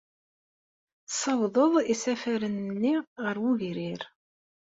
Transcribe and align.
Tessawḍeḍ 1.07 1.73
isafaren-nni 1.93 2.95
ɣer 3.23 3.35
wegrir. 3.43 4.01